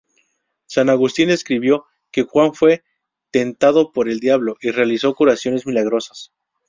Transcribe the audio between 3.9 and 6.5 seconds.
por el diablo y realizó curaciones milagrosas.